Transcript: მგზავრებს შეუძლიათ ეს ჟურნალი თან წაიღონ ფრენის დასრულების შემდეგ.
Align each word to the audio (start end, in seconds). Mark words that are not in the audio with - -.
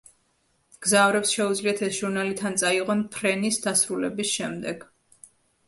მგზავრებს 0.77 1.33
შეუძლიათ 1.35 1.83
ეს 1.89 1.99
ჟურნალი 1.99 2.35
თან 2.41 2.59
წაიღონ 2.63 3.05
ფრენის 3.19 3.63
დასრულების 3.69 4.35
შემდეგ. 4.41 4.91